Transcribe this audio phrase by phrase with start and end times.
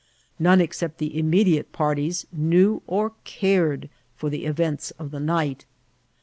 [0.39, 5.67] None except the immediate parties knew or cared for the events of the night.